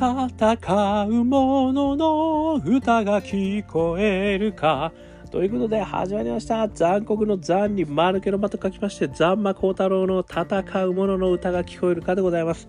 [0.00, 4.94] 戦う者のの歌が聞こえるか。
[5.30, 6.66] ということで始まりました。
[6.68, 12.66] 残酷の残に丸けの間と書きまして、残魔高太郎の戦う者の歌が聞こえるかでございます。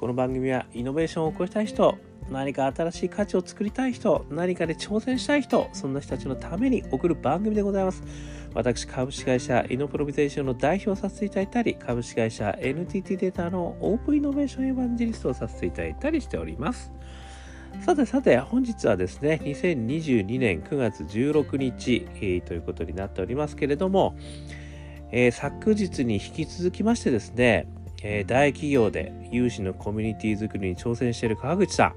[0.00, 1.96] この番組はイノベーションを起こしたい人、
[2.32, 8.02] 何か新しい価値を作りたい人、何かで挑戦したい人、そんな人たちのために送る番組でございます。
[8.54, 16.92] 私、株式会社イノプロビゼーションの代表させていただいたり、株式会社 NTT データのオープンイノベーションエヴァンジリストをさせていただいたりしております。
[17.80, 24.14] さてさて、本日はですね、2022年9月16日、えーということになっておりますけれども、
[25.10, 27.66] えー昨日に引き続きましてですね、
[28.02, 31.94] えー大企業で有志のコミュニティ作りに挑戦している川口さん、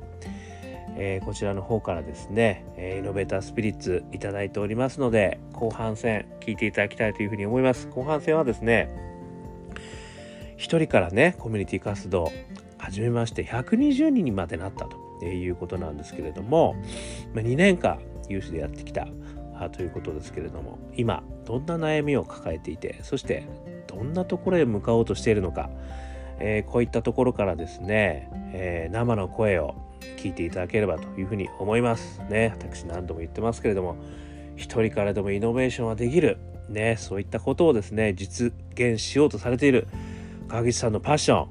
[0.98, 7.88] えーこちらの方からですね、えイノベータースピリッツいただいておりますので、後半戦聞いていただきたいというふうに思います。
[7.88, 8.90] 後半戦はですね、
[10.58, 12.32] 一人からね、コミュニティ活動
[12.78, 16.76] 始めまして120人にまでなったということなんですけれども、
[17.34, 19.08] ま、2年間有志でやってきた
[19.72, 23.48] ということですけれども、今どんな悩みを抱えていて、そして
[23.88, 25.70] どんなところへ向かおうとしているのか、
[26.40, 29.76] えーこういったところからですね、えー生の声を
[30.18, 32.54] 聞いていただければというふうに思いますね。
[32.58, 33.96] 私何度も言ってますけれども
[34.56, 36.38] 一人からでもイノベーションはできる
[36.70, 39.88] ねそういったことをですね実現しようとされている
[40.48, 41.50] 川口さんのパッション、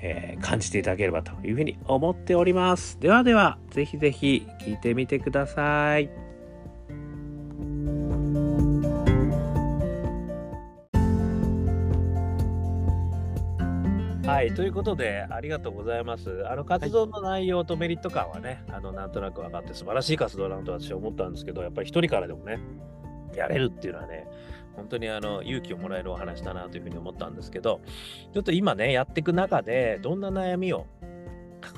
[0.00, 2.98] えー感じていただければというふうに思っております。
[3.00, 6.27] ではではぜひぜひ聞いてみてください。
[14.28, 16.46] はい、ということで、ありがとうございます。
[16.46, 22.60] あの活動の内容とメリット感はね、あのなんとなく分かって、素晴らしい活動だなと私は思ったんですけど、やっぱり一人からでもね、
[23.34, 24.28] やれるっていうのはね、
[24.76, 27.80] 本当にあの勇気をもらえるお話だなというふうに思ったんですけど、
[28.34, 30.84] ちょっと今ね、やっていく中で、どんな悩みを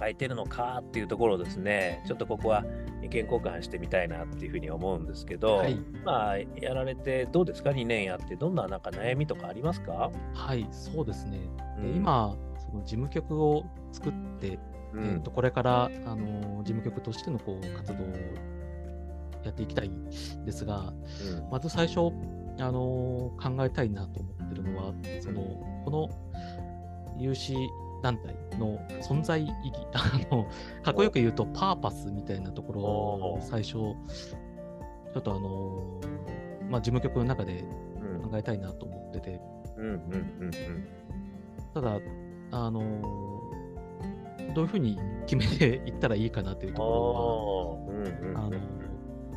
[0.01, 2.65] 抱えてるのかっていうところをですね、ちょっとここは
[3.03, 5.79] 意見交換してみたいなっていうふうに思うんですけど、はい。
[6.05, 11.39] まあ、やられてどうですか、2年やって、どんななんか悩みとかありますか、はい、そうですね。
[11.83, 11.97] でうん。
[11.97, 14.59] 今、その事務局を作って、
[14.95, 15.05] うん。
[15.05, 18.07] えーとこれから、あの事務局としてのこう活動を
[19.45, 20.07] やっていきたいん
[20.47, 20.95] ですが、
[21.51, 22.11] まず最初、
[22.59, 25.43] あの考えたいなと思ってるのは、その
[25.85, 26.09] この
[27.19, 27.55] 有志
[28.03, 29.55] 団体の存在意義、
[29.95, 30.47] あの
[30.83, 33.97] かっこよく言うと、パーパスみたいなところを最初、ちょ
[35.19, 36.01] っとあの
[36.69, 37.65] まあ、事務局の中で
[38.01, 38.15] うん。
[38.15, 39.41] うん考えたいなと思ってて、
[39.77, 39.97] うんうんう
[40.47, 40.51] ん
[41.75, 41.99] ただ、
[42.53, 42.81] あの
[44.55, 48.59] どういうふうに決めていったらいいかなというとこああ、うんうんろは、あの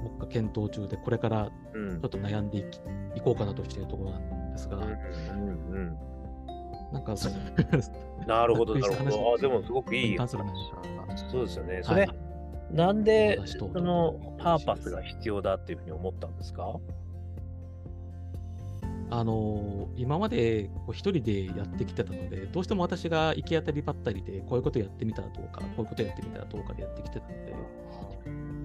[0.01, 2.01] 目下検討中で、これからうん。
[2.01, 2.77] ちょっと悩んでいき
[3.15, 4.85] いこうかなとしているところなんですが、うんう
[5.79, 5.97] ん
[6.93, 7.15] なんか
[8.27, 9.33] なるほど、なるほど。
[9.35, 10.17] あでもすごくいい。
[10.17, 11.81] そうですよね。
[11.83, 12.09] それ、はい
[12.71, 16.79] なんでそのパーパスが必要だっていうふうに思ったんですか？
[19.11, 27.53] あの今までこう一人でやってきてたので、どうしても私が行き当たりばったりで、こういうことやってみたらどうか、こういうことやってみたらどうかでやってきてたので、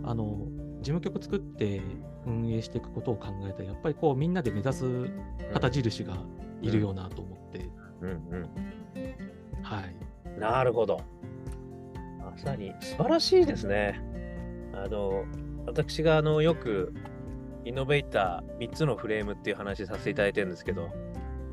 [0.04, 0.38] あの
[0.78, 1.82] 事務局作って
[2.24, 5.10] 運営していくことを考えたら、やっぱりこうみんなで目指す
[5.52, 6.16] 旗印が
[6.62, 7.68] いるよなと思って、
[8.00, 8.50] うんうん
[9.62, 10.40] はい。
[10.40, 11.00] なるほど。
[12.18, 14.00] まさに素晴らしいですね。
[14.72, 15.24] あの、
[15.66, 16.94] 私があのよく
[17.64, 20.90] イノベーター3つのフレームっていう話させていただいてるんですけど、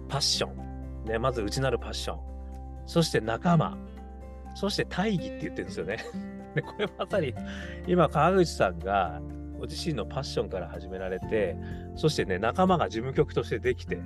[0.07, 2.19] パッション、ね、まず内なるパッション、
[2.85, 3.77] そして仲間、
[4.55, 5.97] そして大義って言ってるんですよね。
[6.55, 7.33] でこれまさに
[7.85, 9.21] 今川口さんが
[9.59, 11.57] ご自身のパッションから始められて、
[11.95, 13.99] そしてね、仲間が事務局としてできて、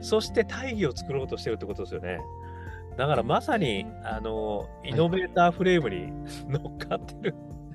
[0.00, 2.18] そして大義を作ろうとしてるってことですよね。
[2.96, 6.12] だからまさに、あの、イノベーターフレームに
[6.48, 7.34] 乗っかってる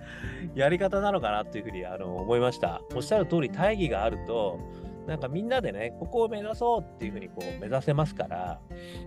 [0.56, 2.82] やり方なのかなというふうにあの思いました。
[2.96, 4.60] おっしゃる通り、大義があると、
[5.08, 8.60] なんかみんなでね、ここを目指そうっていうふうにこう目指せますから、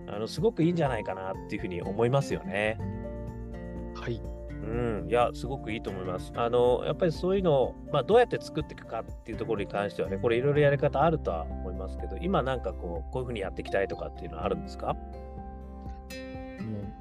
[0.07, 2.77] あのすごくいいんじゃないかなっていうふうに思いますよね。
[3.95, 4.21] はい。
[4.61, 6.31] うん、いや、すごくいいと思います。
[6.35, 14.93] あの、やっぱりそういうのを、まあ、どうやって作っていくかっていうところに関してはね、これいろいろやり方あるとは思いますけど、今なんかこう、こういうふうにやっていきたいとかっていうのはあるんですか？
[14.93, 15.01] も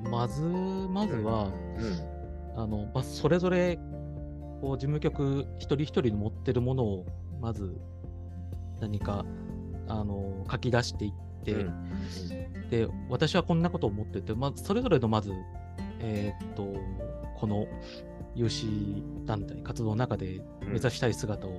[0.07, 2.19] うまず、まずは、うん。
[2.61, 3.79] あのまあ、それぞれ
[4.61, 7.07] こう事務局一人一人の持ってるものを
[7.41, 7.79] まず
[8.81, 9.25] 何か
[9.87, 12.69] あの書き出していって、うん。
[12.69, 15.31] で私はこんなことを思ってて、まあ、それぞれのまず、
[16.01, 16.67] えーっと
[17.37, 17.69] この
[18.35, 21.51] 有志団体活動の中で目指したい姿を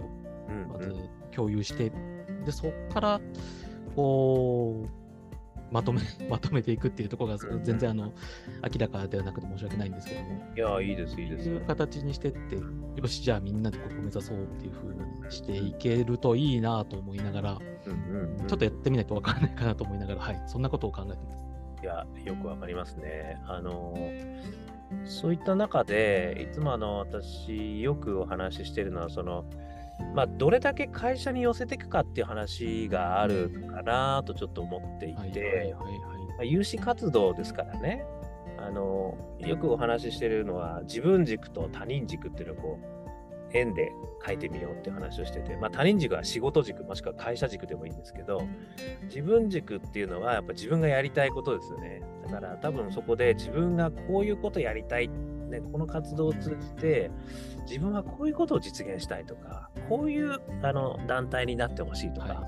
[0.49, 0.67] うん。
[0.67, 0.93] まず
[1.31, 1.93] 共有して、
[2.45, 3.21] でそこから
[3.95, 4.87] こ
[5.71, 8.11] まとめ、 まとめていくっていうところが全然あの、
[8.63, 10.27] 明らかではなくて申し訳ないんですけども。
[10.55, 11.49] いや、いいです、いいです。
[11.49, 14.93] いう形にしてって、よし、じゃあみんなでここ目指そうっていうふう
[15.25, 17.57] にしていけるといいなと思いながら、
[18.47, 21.45] ちょっとやってみないと分からないかなと思いながら、はい、そんなことを考えてます。
[21.81, 23.39] いや、よくわかりますね。
[23.45, 23.95] あの、
[25.05, 29.45] そういった中で、いつもあの、私、よくお話ししてるのは、その、
[30.13, 35.75] まあ、どれだけ会社に寄せていくかっていう話があるかなとちょっと思っていて、
[36.43, 38.05] 有志活動ですからね、
[38.57, 43.91] あのよくお話ししてるのは自分軸と他人軸っていうのをこう円で
[44.25, 48.41] 書いてみようっていう話をしてて、まあ、他人軸は仕事軸もしくは会社軸でもいいんですけど
[49.03, 52.01] 自分軸っていうのはやっぱ自分がやりたいことですよね。
[52.25, 55.09] だから多分そこで自分がこういうことやりたい
[55.49, 57.11] ね、この活動を通じて
[57.67, 62.43] 自分はこういうことを実現したいとかこういうあの団体になってほしいとか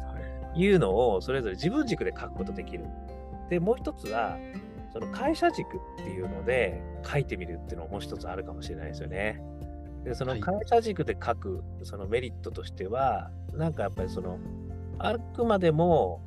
[0.56, 2.86] いうのをそれぞれ自分軸で書くことできる。
[3.50, 4.38] でもう一つは
[4.94, 9.42] その会社軸っていうので書いてみるっていうのももう一つあるかもしれないですよね。
[10.04, 14.40] でその会社軸で書くそのメリットとしては、なんかやっぱりその
[14.98, 16.22] あくまでも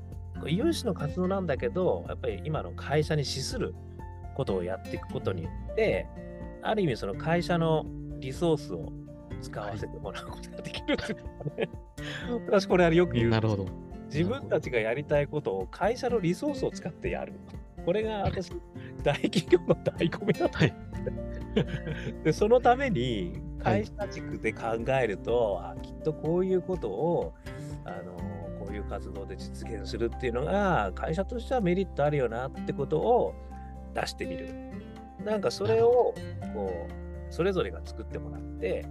[0.46, 3.74] 有志の活動なんだけどやっぱり今の会社に資する
[4.34, 6.06] ことをやっていくことによって
[6.64, 7.84] ある意味その会社の
[8.18, 8.92] リソースを
[9.42, 11.18] 使わせてもらうことができるんですよ
[11.56, 11.68] ね。
[12.46, 13.30] 私これよく言う。
[13.30, 13.66] なるほど。
[14.06, 17.34] 自分たちがやりたいことを会社のリソースを使ってやる。
[17.84, 18.50] これが私、
[19.02, 20.70] 大企業の醍醐味だと思っ
[21.54, 21.66] て、
[22.24, 24.62] でそのために会社軸で考
[25.00, 27.34] えると、はい、あきっとこういうことを
[27.84, 28.12] あの
[28.58, 33.34] こういう活動で実現するっていうのが会社としてはメリットあるよなってことを
[33.94, 34.73] 出してみる。
[35.24, 36.14] なんかそれを
[36.54, 38.86] こうそれぞれが作ってもらって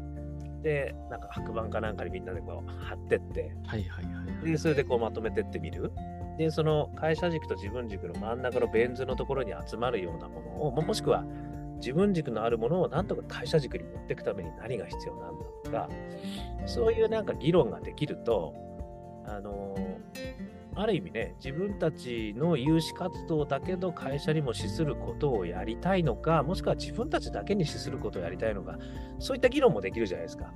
[0.63, 4.11] でなんか白板かなんかにみんなでこう貼ってって、はいはいは
[4.43, 5.91] い、でそれでこうまとめてってみる。
[6.37, 11.23] でその会社軸と自分軸の真ん中のベン図のところに集まるようなものをもしくは
[11.75, 15.89] 自分軸のあるものをなんとか会社軸に持っていくために何が必要なんだとか
[16.65, 18.55] そういうなんか議論ができると
[19.27, 19.75] あの
[20.75, 28.77] ある意味ね、自分たちの有志活動だけど会社にも資することをやりたいのか、もしくは自分たちだけに資することをやりたいのか、
[29.19, 30.45] そういった議論もできるじゃないですか。
[30.45, 30.51] は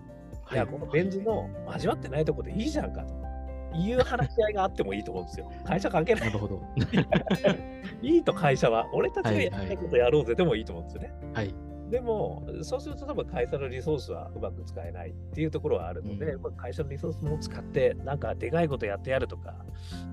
[0.51, 5.51] い、いや、このベン図の交わってないとこでいいじゃんかという話し合いがあってもいいと思うんですよ。
[5.65, 6.27] 会社関係ない。
[6.27, 6.61] なるほど。
[8.01, 11.13] いいと会社は、俺たちがやりたいことやろうぜでもいいと思うんですよね。
[11.33, 11.53] はい。
[11.89, 19.55] でも、そうすると多分会社のリソースはうまく使えないっていうところはあるので、うん、会社のリソースも使って、なんかでかいことやってやるとか、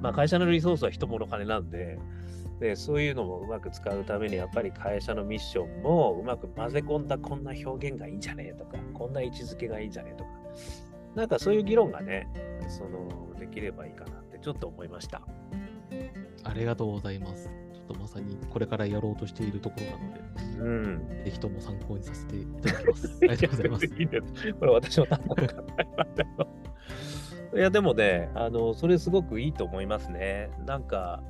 [0.01, 1.99] まあ会社のリソースは人物金なんで、
[2.61, 10.31] でそういうのもうまく使うためにやっぱり会社のミッションもうまく混ぜ込んだこんな表現がいいんじゃねえとかこんな位置づけがいいんじゃねえとか
[11.17, 12.29] なんかそういう議論がね
[12.69, 15.23] そのできればいいかなってちょっと思いました。
[16.45, 17.51] ありがとうございます
[17.85, 23.19] とまさにこれからやろうとしているところなので、うん、ぜひとも参考にさせていただきます。
[23.23, 23.87] ありがとうございます。
[23.87, 26.25] いいですこれ私も単なる考えなんだ
[27.57, 30.51] いや、でもね、あの、それすごくいいと思いますね。
[30.67, 31.23] なんか、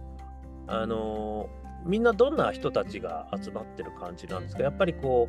[0.66, 1.50] あの、
[1.84, 4.62] みんなどんな人たちが集まってる感じなんですか？
[4.62, 5.28] やっぱりこ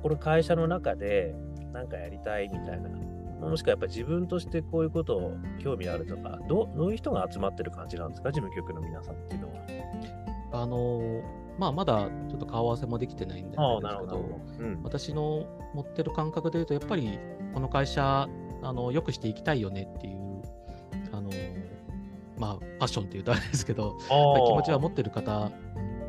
[0.00, 1.34] う、この会社の中で
[1.72, 2.90] 何かやりたいみたいな、
[3.48, 8.30] もしくはやっぱり自分としてこういうことを興味あるとか、どどういう人が集まってる感じなんですか？
[8.30, 9.54] 事務局の皆さんっていうのは。
[10.52, 11.22] あの
[11.58, 17.18] まあ、まだちょっと顔合わせもできてないんですけど、うん、私の持ってる感覚で言うと、やっぱり
[17.54, 18.28] この会社、
[18.62, 20.42] あのよくしていきたいよねっていう、
[21.12, 21.30] あの
[22.36, 25.50] まあ、パッションっていうとあれですけど、気持ちは持ってる方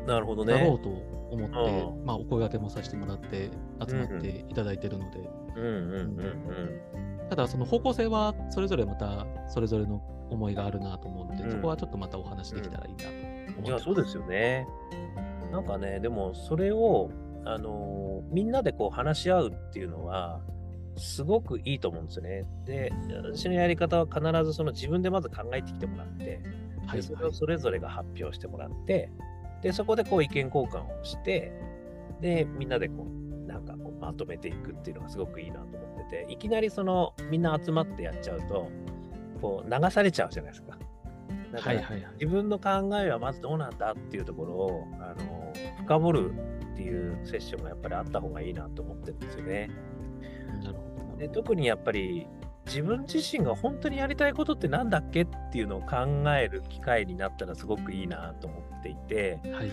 [0.06, 0.52] なるほどね。
[0.52, 0.88] だろうと
[1.30, 3.50] 思って、まあ、お声がけもさせてもらって
[3.86, 5.18] 集まっていただいてるので、
[7.30, 14.66] ただ、その方向性はそれぞれまたそれぞれの思いがあるなと思うので、うん、そこはちょっとまたお話できたらいいなといや、そうですよね。
[15.50, 17.10] なんかね、でもそれを、
[17.44, 20.40] あのー、みんなでこう話し合うっていうのは、
[20.96, 22.44] すごくいいと思うんですよね。
[22.66, 26.40] で、私のやり方は必ずその自分でまず考えてきてもらって、
[26.86, 29.10] はい、それをそれぞれが発表してもらって、
[29.62, 31.52] で、そこでこう意見交換をして、
[32.20, 38.68] で、みんなでこう、なんかこうまとめていくっていうのがすごくいいなと思ってて、いきなりそのみんな集まってやっちゃうと、
[39.40, 40.77] こう流されちゃうじゃないですか。
[41.52, 41.82] だから
[42.14, 45.52] 自分の考えはまずどうなんだっていうところをあの
[45.84, 46.32] 深掘る
[46.74, 49.70] っていうセッションがやっぱりあった方がいいなと思ってるんですよね。
[50.62, 52.26] なるほどで特にやっぱり
[52.66, 55.96] 自分自身が本当にやりたいことって何だっけっていうのを考
[56.38, 59.70] える機会になったらすごくいいなと思っていて、はい、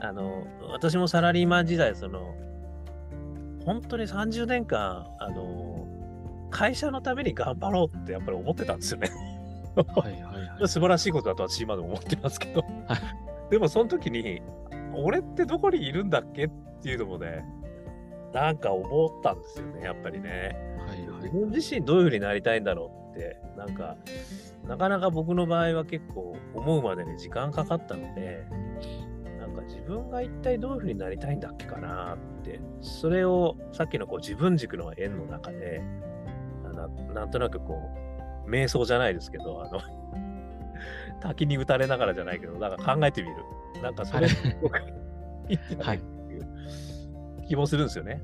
[0.00, 2.34] あの私もサラリーマン時代その
[3.64, 5.86] 本当に30年間あの
[6.50, 9.10] 会社のために頑張ろうってやっぱり思ってたんですよね。
[9.84, 12.64] はいはいはい、素晴らしいことだと私今でも思ってますけど。
[13.50, 14.42] でもその時に、
[14.94, 16.50] 俺ってどこにいるんだっけっ
[16.82, 17.44] ていうのもね、
[18.32, 20.56] なんか思ったんですよね、やっぱりね。
[20.86, 21.22] はいはい。
[21.22, 23.96] 自分自身どういう風になりたいんだろうって、なんか、
[24.66, 28.44] なかなか僕の場合は結構思うまでに時間かかったので、
[29.40, 35.82] なんか自分が一体どういう風になりたいんだっけかなって、それをさっきのこう自分軸の円の中で、
[37.14, 38.07] なんとなくこう、
[38.48, 39.80] 瞑想じゃないですけど、あの、
[41.20, 43.36] 滝に打たれながらじゃないけど、なんか考えてみる。
[43.82, 44.32] なんかそれ、は
[45.48, 46.46] いいっていう
[47.48, 48.22] 気もするんですよね。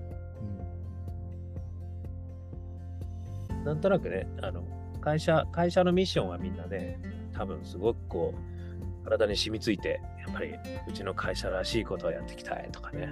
[3.64, 4.62] なんとなくね、あの
[5.00, 6.98] 会社、会社のミッションはみんなね、
[7.32, 10.54] 多分すごくこう、体に染みついて、やっぱり
[10.88, 13.08] うちの会社らしいことをやっていきたいとかね、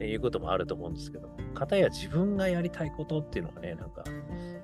[0.00, 4.04] えいうこともあると思うんですけど、かたや自分がやりたいことっていうのがね、なんか、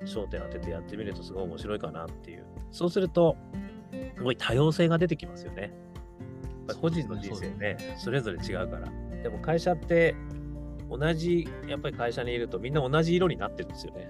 [0.05, 2.45] 焦点当ててやってみるとすごい面白いかなっていう。
[2.71, 3.35] そうすると、
[4.15, 5.73] すごい多様性が出てきますよね。
[6.81, 8.91] 個人の人生ね、それぞれ違うから。
[9.23, 10.15] でも会社って、
[10.89, 14.09] 同じ、やっぱり会社にいるとみんな同じ色になってるんですよね。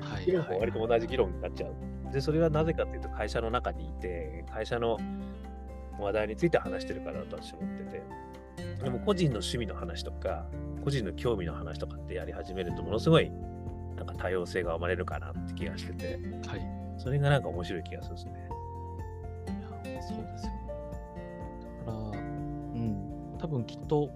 [0.00, 2.12] はい議論もはい割と同じ議論になっちゃう。
[2.12, 4.98] で、それはなぜかっていうと、会社の中にいて、会社の
[5.98, 8.02] 話題について話してるからだと私は思ってて。
[8.82, 10.46] でも個人の趣味の話とか、
[10.84, 13.30] 個人の興味の話とかってやり始めると、ものすごい
[13.96, 16.60] なんか多様性が生まれるかなって気がしてて、はい。
[16.98, 18.48] それがなんか面白い気がするんですね。
[19.84, 20.58] いやそうですよね。
[21.86, 24.10] だから、うん、多分きっと、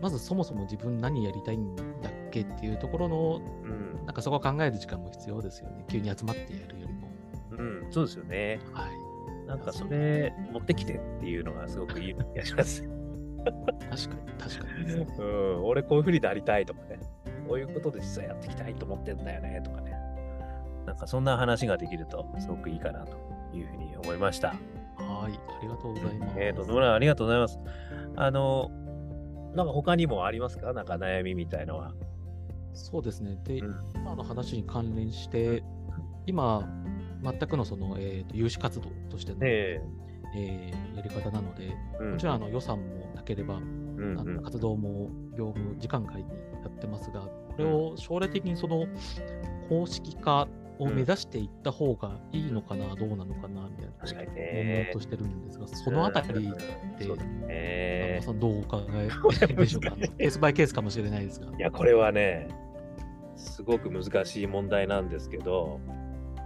[0.00, 4.06] まずそもそも自分何やりたいんだっけっていうところの、うん。
[4.06, 5.84] なんかそこを考える時間も必要ですよね。
[5.88, 7.08] 急に集まってやるよりも。
[7.52, 8.60] うん、そうですよね。
[8.72, 9.06] はい。
[9.46, 12.82] なんかそれ持ってきてっていうのがすごくいい気がします。
[13.46, 15.06] 確かに、確かにね。
[15.18, 16.98] うん、俺こういうふうになりたいとかね、
[17.46, 19.92] こういうことで実際やっていきたいと思ってんだよねとかね、
[20.86, 23.16] なんかそんな話ができるとすごくいいかなと
[23.54, 24.48] いうふうに思いました。
[24.48, 24.58] はい。
[24.98, 26.34] ありがとうございます。
[26.38, 27.58] えーと、野村ありがとうございます。
[28.16, 28.70] あの、
[29.54, 30.72] なんか他にもありますか？
[30.72, 31.92] なんか悩みみたいのは。
[32.72, 33.38] そうですね。
[33.44, 35.62] で、うん今の話に関連して、
[36.26, 36.68] 今、
[37.22, 39.80] 全くのその、えーと有志活動としての、え
[40.36, 43.60] えーやり方なので、もちろんあの予算もなければ、
[44.18, 48.86] あの活動も業務時間外にやってますが、これを将来的にその
[49.68, 50.48] 公式化
[50.78, 61.46] を目指していった方がいいのかな、どうなのかなみたいな確かに思おねうとしてるんですが、そのあたりうんって、そうです中ね村さんどうお考え でしょうか、ケースバイケースかもしれないですが。
[61.56, 62.48] いや、これはね、
[63.36, 65.80] すごく難しい問題なんですけど、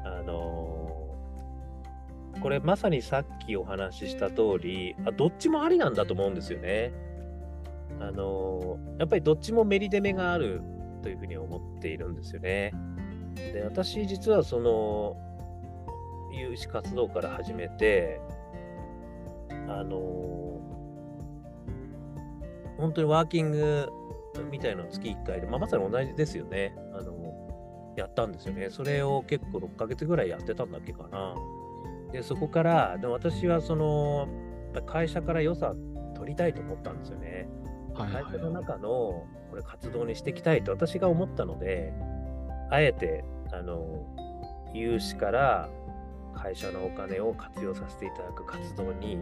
[0.04, 0.80] あのー
[2.40, 6.92] これまさにさっきお話しした通りあ、どっちもありなんだと思うんですよね。
[7.98, 10.62] あのやっぱりどっちもメリデメがある
[11.02, 12.72] というふうに思っているんですよね。
[13.34, 15.16] で、私実はその、
[16.32, 18.20] 有志活動から始めて、
[19.68, 20.60] あの
[22.76, 23.88] 本当にワーキング
[24.50, 26.74] みたいの月1回で、まあ、まさに同じですよね。
[26.94, 28.70] あの、やったんですよね。
[28.70, 31.34] それを結構6ヶ月ぐらいやってたんだっけかな。
[32.12, 34.28] で、そこから、で私はその、
[34.86, 35.74] 会社から良さ
[36.16, 37.29] 取りたいと思ったんですよね。
[38.02, 41.92] はいはい会社の中のこれ活動にしていきたいと私が思ったので、
[42.70, 44.06] あえて、あの、
[44.72, 45.68] 有志から
[46.34, 49.18] 会社のお金を活用させていただく活動に、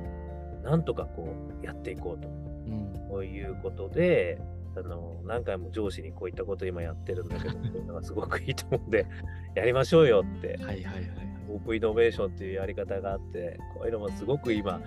[0.63, 2.29] なんとかこうやっていこうと。
[2.29, 4.39] うんいうことで、
[4.77, 9.07] あの何回も上司にこういったこと今やってるんだけど、こういうのがすごくいいと思うんで、
[9.55, 11.28] やりましょうよって、はいはいはいはい。
[11.49, 14.81] オープンイノベーションっていうやり方があって、こういうのもすごく今、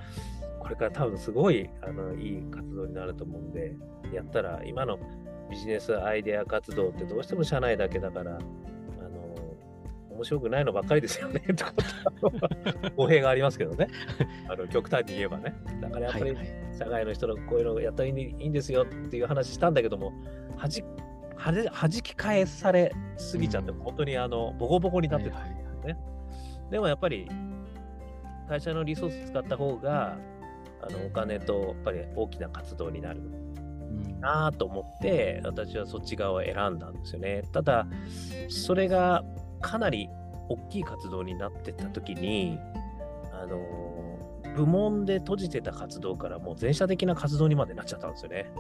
[0.60, 3.76] これから多分すごいあのいい活動になると思うんで、
[4.14, 5.00] やったら今の
[5.50, 8.40] ビジネスアイデア活動ってどうしても社内だけだから、あ
[9.04, 9.56] の
[10.12, 11.74] 面白くないのばっかりですよね とか
[12.96, 13.88] 語弊がありますけどね、
[14.48, 15.56] あの極端に言えばね。
[15.82, 16.38] だからやっぱり
[16.78, 20.14] 社外の人のこういうのをやったらいいんですよっていう話したんだけども、
[20.58, 20.84] はじ
[21.36, 23.80] はじ弾き返されすぎちゃって、うん。
[23.80, 25.62] 本当にあのボコボコになってたはいはいはい
[26.72, 27.30] でもやっぱり
[28.48, 30.18] 会社のリソース使った方が
[30.82, 37.44] あのお金とやっぱり大きな活動になるうんなぁと思って私はそっち側を選んだんですよね。
[37.52, 37.86] ただ
[38.50, 39.24] それが
[39.60, 40.10] かなり
[40.50, 42.58] 大きい活動になってった時に
[43.34, 43.60] あの
[44.56, 48.52] 部門で閉じてた活動からもう全社的な活動にまでなっちゃったんですよね。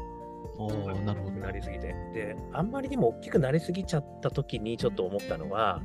[0.57, 1.31] おーなるほど。
[1.37, 1.87] なりすぎて。
[2.13, 5.81] で、あんまりにも大きくなりすぎちゃった時にちょっと思ったのは、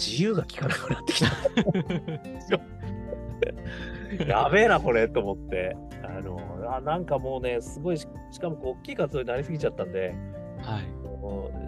[0.00, 1.30] 自由が利かなくなってきた。
[4.26, 5.76] やべえな、これと思って。
[6.02, 10.14] あのあなんかもうね、すごいし、しかもこう大きい活動になりすぎちゃったんで、
[10.62, 11.00] はい。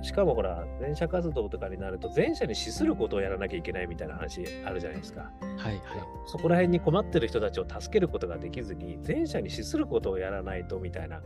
[0.02, 5.30] しかもほら、前者活動とかになると、前者に資することをやらなきゃいけないみたいな話あるじゃないですか。
[5.40, 5.82] はいはい。
[6.26, 11.20] そこら辺に困ってる人たちを助けることができずに、前者に資することをやらないとみたいな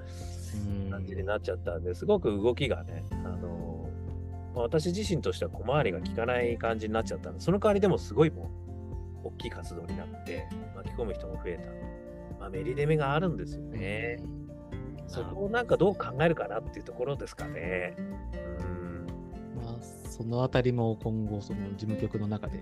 [0.91, 3.76] 感じになっちゃったんですごく動きがね、あの
[4.63, 8.51] 私自身としては小回りが利かない感じになっちゃったんで、その代わりでもすごいも
[9.25, 12.37] う、大きい活動になって、巻き込む人も増えた。
[12.39, 14.19] まあ、メリデメがあるんですよね。
[15.07, 17.97] そこをなんかどう考えるかなっていうところですかね。
[17.99, 18.03] う
[18.65, 19.07] ん
[19.57, 22.59] まあ、そのあたりも今後、その事務局の中で、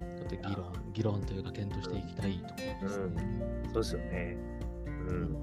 [0.00, 2.50] ちょっと議論、議論というか検討していきたいとこ
[2.82, 3.04] ろですね。
[3.64, 4.36] うん、そうですよね。
[4.86, 5.36] うん。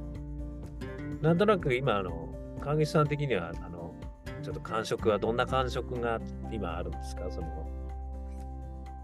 [1.22, 2.30] なんとなく今、あの、
[2.62, 3.96] 川口さん的には、あの、
[4.46, 6.20] ちょっと感触はどんな感触が
[6.52, 7.24] 今あるんですか？
[7.32, 7.68] その。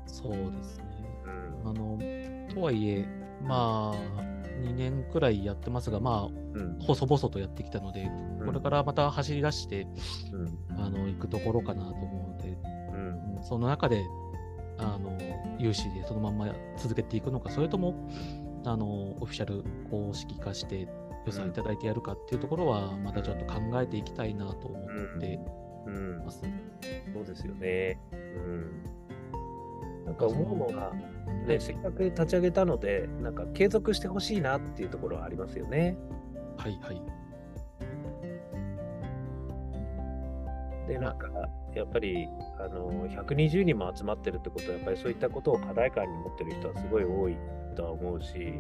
[0.06, 0.84] そうですね。
[1.64, 1.98] うん、あの、
[2.54, 3.08] とはいえ、
[3.42, 4.22] まあ、
[4.62, 8.04] 2年くらいやってますが、まあ、うん、細々とやってきたので、
[8.40, 9.88] うん、これからまた走り出して、
[10.32, 12.58] うん、あの行くところかなと思うので、
[12.94, 14.04] うん、その中で
[14.78, 15.18] あの
[15.58, 18.08] 有志でそのまま続けていくのか、それとも
[18.64, 18.86] あの
[19.20, 20.88] オフィシャル公式化して
[21.26, 25.40] 予算いただいてやるかっていうところは、またちょっと考えていきたいなと思って
[26.24, 26.42] ます。
[27.14, 28.00] そうですよね。
[28.12, 29.02] うん
[30.06, 30.92] なんか思うのが、
[31.48, 35.96] ね、せっかく立ち上げたので、なんか継続してほしいなっていうところはありますよね。
[36.58, 37.02] はいはい。
[40.88, 41.30] で、なんか、
[41.74, 42.28] やっぱり、
[42.60, 47.38] あの、120人も集まってるってことは、やっぱりそういったことを課題感に持ってる人はすごい多い
[47.76, 48.54] とは思うし、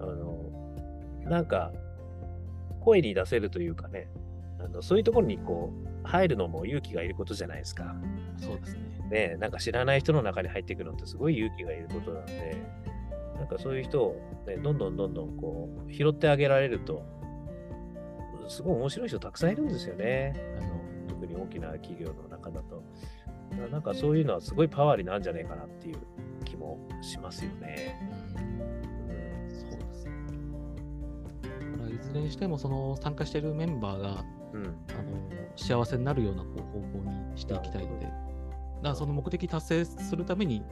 [0.00, 0.63] あの、
[1.28, 1.72] なんか、
[2.80, 4.08] 声に出せるというかね、
[4.60, 5.72] あのそういうところにこ
[6.04, 7.96] う入るのも勇気がいることじゃないですか。
[8.36, 8.80] そうですね。
[9.10, 12.56] ね、なんか知らない人の中に入っていくのってすごい勇気がいることなんで、
[13.36, 14.16] なんかそういう人を、
[14.46, 17.02] ね、どんどんどんどんこう拾ってあげられると、
[18.48, 20.34] すごい面白い人たくさんいるんですよね。
[20.60, 22.82] あの特に大きな企業の中だと。
[23.70, 25.98] なんかそういうのはすごいパワーになるんじゃないかなっていう
[26.44, 28.00] 気もしますよね。
[32.14, 34.74] れにしてもその参加しているメンバーが、うん、あの
[35.56, 38.08] 幸せになるような方向にしていきたいので、
[38.82, 40.62] だその目的達成するために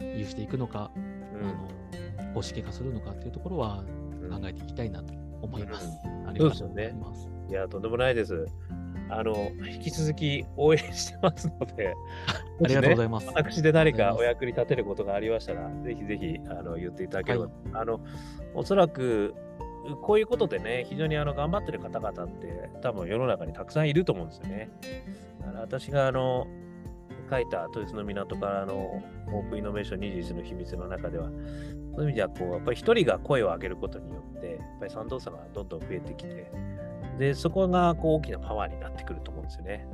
[0.00, 3.84] 有していくのか、うん、あの公式化するのかっていうところは
[4.30, 5.88] 考えていきたいなと思います。
[6.04, 7.26] うん、ありがとうございます。
[7.26, 8.46] ね、いや、とんでもないです。
[9.10, 11.94] あの、引き続き応援してますので、
[12.62, 13.30] ありがとうございます。
[13.34, 18.00] 私で何かお役に立てることがありましたら、ぜひぜひあの言っていただければ、はい、あの、
[18.54, 19.34] おそらく、
[20.02, 24.70] こういうことでね、非常にあの頑張ってる方々って、多分世の中にたくさんいると思うんですよね。
[25.40, 26.46] だから私があの、
[27.30, 31.38] 書いた豊洲の港からのオープンイノベーション21の秘密の中では、そうい
[31.98, 36.50] う意味ではこう、やっぱり一人が声を上げることによって、やっぱり賛同者がどんどん増えてきて、
[37.18, 39.86] で、そこがこう大きなパワーになってくると思うんですよね。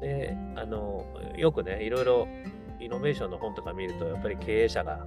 [0.00, 1.04] で、あの、
[1.36, 2.28] よくね、いろいろ
[2.80, 5.06] イノベーションの本とか見ると、やっぱり経営者が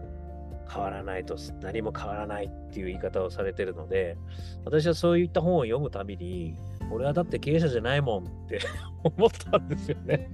[0.71, 4.17] 変わらないと何も変わらないっていう言い方をされてるので、
[4.65, 6.55] 私はそういった本を読むたびに、
[6.91, 8.59] 俺はだって経営者じゃないもんって
[9.03, 10.29] 思ったんですよね。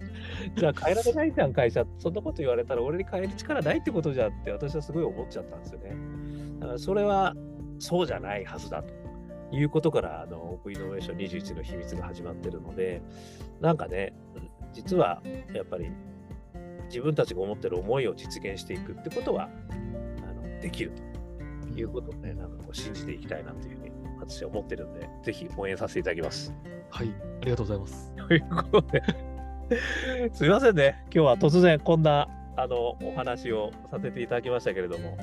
[0.56, 1.86] じゃあ変えられないじゃん、会社。
[1.98, 5.96] そんなこと言われたら俺に変える力ないってことじゃんって私はすごい思っちゃったんですよね。
[6.60, 7.34] だからそれは
[7.80, 8.94] そうじゃないはずだと
[9.56, 13.02] いうことから、あの、オープンイノベーション21の秘密が始まってるので、
[13.62, 14.14] なんかね、
[14.74, 15.22] 実は
[15.54, 15.90] やっぱり
[16.88, 19.50] 自分たちが思ってる思いを実現していくってことは、
[20.62, 20.92] できる
[21.74, 26.54] ということをね、なんかこう信じていきたいなというふうに私は思ってるんで、ぜひ応援させていただきます。
[26.90, 28.14] はい、ありがとうございます。
[28.16, 29.04] ということで
[30.34, 35.18] すみませんね、今日は突然こんなあのお話をさせていただきましたけれども。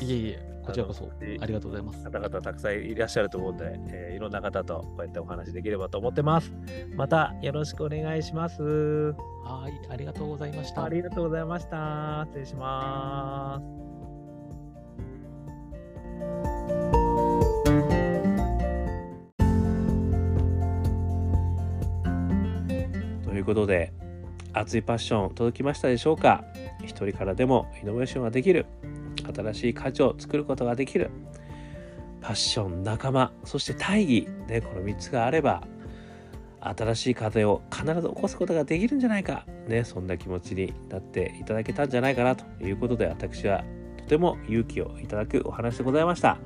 [0.00, 2.04] いえいえ、こちらこそありがとうございます。
[2.04, 6.52] 方々たくさんいらっしゃると思うんで、えー、いろんな方とこうやってお話できればと思ってます。
[6.94, 8.62] またよろしくお願いします。
[8.62, 10.84] はい、ありがとうございました。
[10.84, 12.24] ありがとうございました。
[12.28, 13.77] 失礼します。
[23.48, 23.92] ことで
[24.52, 26.44] 熱いパッション届きましたでしょうか？
[26.84, 28.66] 一人からでもイノベーションができる。
[29.34, 31.10] 新しい価値を作ることができる。
[32.20, 35.62] パッション仲間そして大義ねこの3つがあれば
[36.60, 39.46] 新しい風を必ず起こすことができるんじゃないか。
[39.66, 43.64] ねそんな気持ちになっていただけたんじゃないかなということで私は
[43.96, 46.38] とても勇気をいただくお話でございました。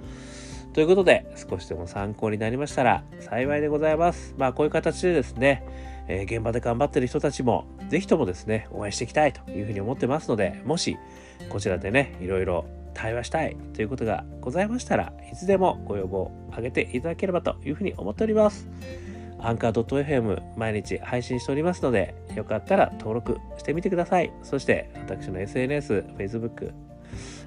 [0.72, 4.34] ということで少しでも参考になりましたら幸いでございます。
[4.38, 5.64] まあこういう形でですね
[6.08, 10.96] えー、現場で頑張ってる人たちも、ぜひともですね、応援していきたいというふうに思ってますので、もし、
[11.48, 18.68] こちらでね、いろいろ対話したいということがございましたらいつでもご要望を上げていただければというふうに思っております。
[19.38, 24.32] Anchor.fm 毎日配信しておりますので、よかったら登録してみてください。
[24.42, 26.72] そして私の SNS、Facebook、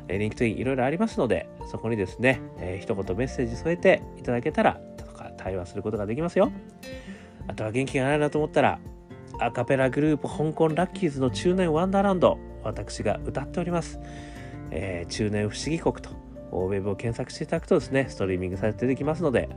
[0.10, 6.52] LinkedIn いろいろありますので、そこにですね、えー、一言メッセージ添えていただけたら、とか対話することができますよ。
[7.48, 8.80] あとは元気がないなと思ったら、
[9.40, 14.00] アカペラグループ香港ラッキーズの中年ワンダーランド、私が歌っております。
[14.72, 16.10] えー、中年不思議国と、
[16.52, 19.50] ウェブを検索していただくとですね、ストリーミングされて出てきますので、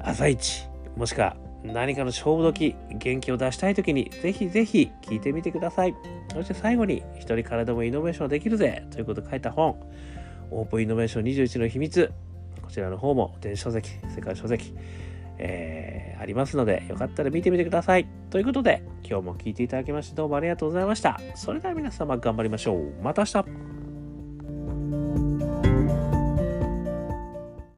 [0.00, 5.94] 朝一、もしくは何かの勝負時、元気を出したい時に、ぜひぜひ聞いてみてください。
[6.32, 9.76] そして最後に、一人からでもイノベーションできるぜということを書いた本、
[10.50, 12.10] オープンイノベーション21の秘密、
[12.62, 14.74] こちらの方も電子書籍、世界書籍、
[15.38, 18.06] えー、ありますので、よかったら見てみてください。
[18.30, 21.20] ということで、今日も聴いていただきましてどうもありがとうございました。
[21.34, 22.92] それでは皆様頑張りましょう。
[23.02, 23.77] また明日